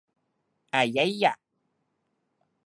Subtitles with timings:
[0.73, 1.33] อะไยหย่ะ